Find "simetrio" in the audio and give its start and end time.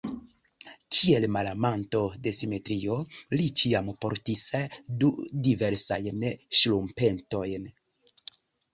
2.37-2.97